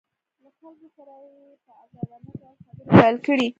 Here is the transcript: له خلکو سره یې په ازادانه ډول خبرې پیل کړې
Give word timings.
له 0.43 0.49
خلکو 0.59 0.87
سره 0.97 1.13
یې 1.27 1.39
په 1.65 1.71
ازادانه 1.83 2.31
ډول 2.39 2.55
خبرې 2.65 2.91
پیل 2.99 3.15
کړې 3.25 3.47